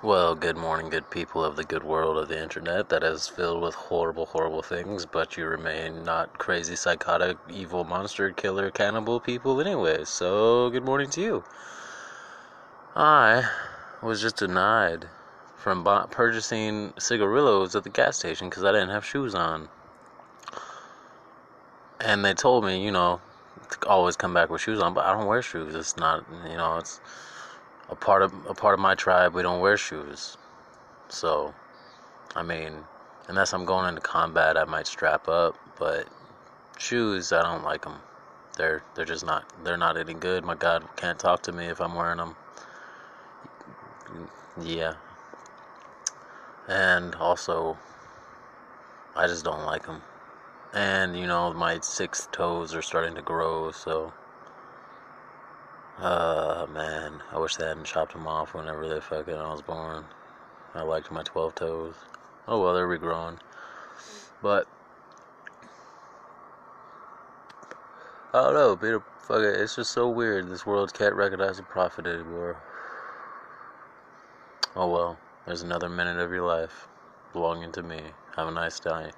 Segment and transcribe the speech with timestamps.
[0.00, 3.60] Well, good morning, good people of the good world of the internet that is filled
[3.60, 9.60] with horrible, horrible things, but you remain not crazy, psychotic, evil, monster, killer, cannibal people
[9.60, 10.04] anyway.
[10.04, 11.44] So, good morning to you.
[12.94, 13.50] I
[14.00, 15.06] was just denied
[15.56, 19.68] from purchasing cigarillos at the gas station because I didn't have shoes on.
[22.00, 23.20] And they told me, you know,
[23.84, 25.74] always come back with shoes on, but I don't wear shoes.
[25.74, 27.00] It's not, you know, it's
[27.90, 29.34] a part of a part of my tribe.
[29.34, 30.36] We don't wear shoes,
[31.08, 31.54] so
[32.36, 32.72] I mean,
[33.28, 35.56] unless I'm going into combat, I might strap up.
[35.78, 36.08] But
[36.78, 37.96] shoes, I don't like them.
[38.56, 40.44] They're they're just not they're not any good.
[40.44, 42.36] My God can't talk to me if I'm wearing them.
[44.60, 44.94] Yeah,
[46.68, 47.78] and also,
[49.16, 50.02] I just don't like them.
[50.74, 54.12] And you know, my six toes are starting to grow, so
[56.00, 60.04] uh, man, I wish they hadn't chopped them off whenever they fucking I was born.
[60.74, 61.94] I liked my 12 toes.
[62.46, 63.38] Oh well, they're regrowing.
[64.42, 64.68] But,
[68.32, 70.48] I don't know, Peter, fuck it, it's just so weird.
[70.48, 72.56] This world can't recognize a prophet anymore.
[74.76, 76.86] Oh well, there's another minute of your life
[77.32, 78.00] belonging to me.
[78.36, 79.10] Have a nice day.